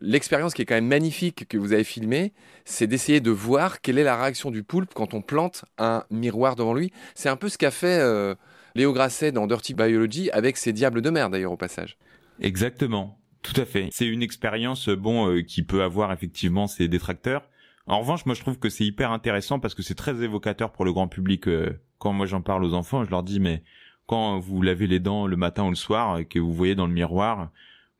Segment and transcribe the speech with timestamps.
[0.00, 2.32] l'expérience qui est quand même magnifique que vous avez filmée,
[2.64, 6.56] c'est d'essayer de voir quelle est la réaction du poulpe quand on plante un miroir
[6.56, 6.92] devant lui.
[7.14, 8.34] C'est un peu ce qu'a fait euh,
[8.74, 11.96] Léo Grasset dans Dirty Biology avec ses diables de mer d'ailleurs au passage.
[12.40, 13.18] Exactement.
[13.42, 13.88] Tout à fait.
[13.92, 17.48] C'est une expérience bon euh, qui peut avoir effectivement ses détracteurs.
[17.86, 20.84] En revanche, moi je trouve que c'est hyper intéressant parce que c'est très évocateur pour
[20.84, 21.46] le grand public.
[21.46, 23.62] Euh, quand moi j'en parle aux enfants, je leur dis mais
[24.06, 26.86] quand vous lavez les dents le matin ou le soir et que vous voyez dans
[26.86, 27.50] le miroir,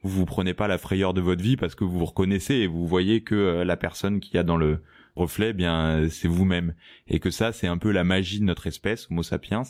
[0.06, 2.66] vous vous prenez pas la frayeur de votre vie parce que vous vous reconnaissez et
[2.66, 4.82] vous voyez que euh, la personne qui a dans le
[5.14, 6.74] reflet, eh bien c'est vous-même
[7.08, 9.62] et que ça c'est un peu la magie de notre espèce, Homo sapiens,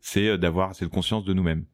[0.00, 1.66] c'est euh, d'avoir cette conscience de nous-mêmes.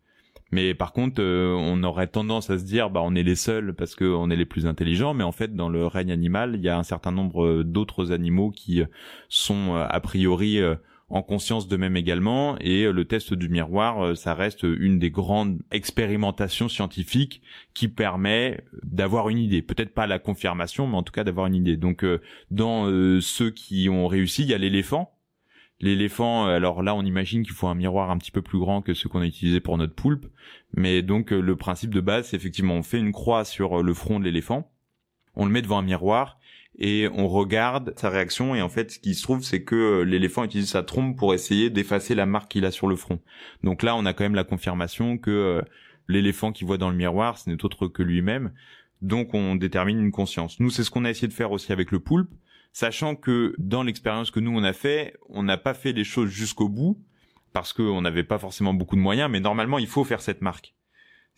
[0.50, 3.74] Mais par contre, euh, on aurait tendance à se dire, bah, on est les seuls
[3.74, 5.12] parce qu'on est les plus intelligents.
[5.12, 8.50] Mais en fait, dans le règne animal, il y a un certain nombre d'autres animaux
[8.50, 8.82] qui
[9.28, 10.58] sont a priori
[11.10, 12.56] en conscience d'eux-mêmes également.
[12.60, 17.42] Et euh, le test du miroir, euh, ça reste une des grandes expérimentations scientifiques
[17.74, 19.62] qui permet d'avoir une idée.
[19.62, 21.76] Peut-être pas la confirmation, mais en tout cas d'avoir une idée.
[21.76, 22.88] Donc euh, dans
[23.20, 25.14] ceux qui ont réussi, il y a l'éléphant.
[25.80, 28.94] L'éléphant, alors là, on imagine qu'il faut un miroir un petit peu plus grand que
[28.94, 30.26] ce qu'on a utilisé pour notre poulpe.
[30.74, 34.18] Mais donc le principe de base, c'est effectivement on fait une croix sur le front
[34.18, 34.72] de l'éléphant,
[35.36, 36.38] on le met devant un miroir
[36.78, 40.44] et on regarde sa réaction et en fait ce qui se trouve c'est que l'éléphant
[40.44, 43.20] utilise sa trompe pour essayer d'effacer la marque qu'il a sur le front.
[43.64, 45.62] Donc là on a quand même la confirmation que euh,
[46.06, 48.52] l'éléphant qui voit dans le miroir ce n'est autre que lui-même.
[49.02, 50.60] Donc on détermine une conscience.
[50.60, 52.30] Nous c'est ce qu'on a essayé de faire aussi avec le poulpe,
[52.72, 56.30] sachant que dans l'expérience que nous on a fait, on n'a pas fait les choses
[56.30, 57.02] jusqu'au bout
[57.52, 60.74] parce qu'on n'avait pas forcément beaucoup de moyens, mais normalement il faut faire cette marque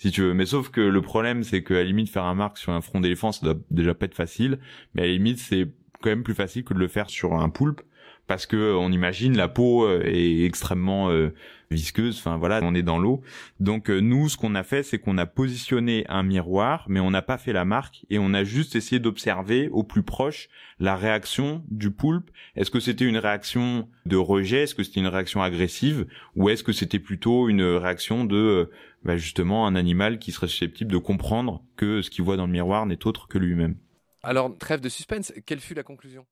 [0.01, 0.34] si tu veux.
[0.34, 3.01] Mais sauf que le problème, c'est qu'à la limite, faire un marque sur un front
[3.01, 4.59] d'éléphant, ça doit déjà pas être facile.
[4.95, 5.69] Mais à la limite, c'est
[6.01, 7.83] quand même plus facile que de le faire sur un poulpe
[8.31, 11.34] parce que on imagine la peau euh, est extrêmement euh,
[11.73, 12.17] visqueuse.
[12.17, 13.22] Enfin voilà, on est dans l'eau.
[13.59, 17.11] Donc euh, nous, ce qu'on a fait, c'est qu'on a positionné un miroir, mais on
[17.11, 20.95] n'a pas fait la marque et on a juste essayé d'observer au plus proche la
[20.95, 22.31] réaction du poulpe.
[22.55, 24.62] Est-ce que c'était une réaction de rejet?
[24.62, 26.06] Est-ce que c'était une réaction agressive?
[26.37, 28.71] Ou est-ce que c'était plutôt une réaction de
[29.03, 32.53] bah, justement un animal qui serait susceptible de comprendre que ce qu'il voit dans le
[32.53, 33.75] miroir n'est autre que lui-même?
[34.22, 36.25] Alors, trêve de suspense, quelle fut la conclusion?